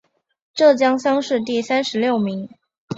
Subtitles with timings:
[0.55, 2.49] 浙江乡试第三十六名。